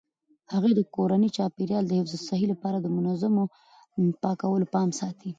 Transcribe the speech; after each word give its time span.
هغې 0.53 0.71
د 0.75 0.81
کورني 0.95 1.29
چاپیریال 1.37 1.83
د 1.87 1.91
حفظ 1.99 2.13
الصحې 2.17 2.47
لپاره 2.53 2.77
د 2.79 2.87
منظمو 2.97 3.43
پاکولو 4.23 4.65
پام 4.73 4.89
ساتي. 4.99 5.29